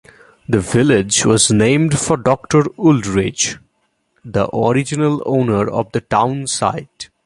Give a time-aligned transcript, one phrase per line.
[0.49, 3.59] The village was named for Doctor Wooldridge,
[4.25, 7.11] the original owner of the town site.